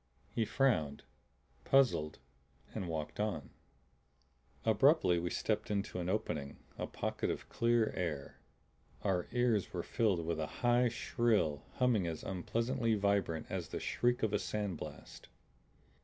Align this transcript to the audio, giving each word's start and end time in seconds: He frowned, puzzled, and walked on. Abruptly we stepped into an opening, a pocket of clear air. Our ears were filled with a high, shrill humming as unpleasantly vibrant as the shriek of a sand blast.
He 0.33 0.45
frowned, 0.45 1.03
puzzled, 1.63 2.17
and 2.73 2.87
walked 2.87 3.19
on. 3.19 3.51
Abruptly 4.65 5.19
we 5.19 5.29
stepped 5.29 5.69
into 5.69 5.99
an 5.99 6.09
opening, 6.09 6.57
a 6.75 6.87
pocket 6.87 7.29
of 7.29 7.47
clear 7.49 7.91
air. 7.95 8.39
Our 9.03 9.27
ears 9.31 9.73
were 9.73 9.83
filled 9.83 10.25
with 10.25 10.39
a 10.39 10.47
high, 10.65 10.89
shrill 10.89 11.67
humming 11.75 12.07
as 12.07 12.23
unpleasantly 12.23 12.95
vibrant 12.95 13.45
as 13.47 13.67
the 13.67 13.79
shriek 13.79 14.23
of 14.23 14.33
a 14.33 14.39
sand 14.39 14.77
blast. 14.77 15.27